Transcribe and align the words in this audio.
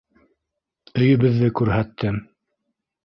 Өйөбөҙҙө 1.03 1.49
күрһәттем. 1.61 2.21